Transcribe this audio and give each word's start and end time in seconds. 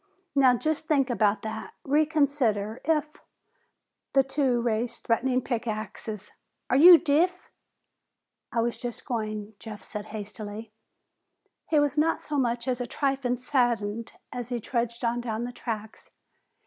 "Now 0.33 0.57
just 0.57 0.87
think 0.87 1.11
about 1.11 1.43
that! 1.43 1.75
Reconsider! 1.83 2.81
If" 2.85 3.17
The 4.13 4.23
two 4.23 4.59
raised 4.59 5.03
threatening 5.03 5.43
pick 5.43 5.67
axes. 5.67 6.31
"Are 6.71 6.75
you 6.75 6.97
deef?" 6.97 7.51
"I 8.51 8.61
was 8.61 8.79
just 8.79 9.05
going," 9.05 9.53
Jeff 9.59 9.83
said 9.83 10.05
hastily. 10.05 10.71
He 11.69 11.79
was 11.79 11.99
not 11.99 12.19
so 12.19 12.39
much 12.39 12.67
as 12.67 12.81
a 12.81 12.87
trifle 12.87 13.37
saddened 13.37 14.13
as 14.31 14.49
he 14.49 14.59
trudged 14.59 15.05
on 15.05 15.21
down 15.21 15.43
the 15.43 15.51
tracks. 15.51 16.09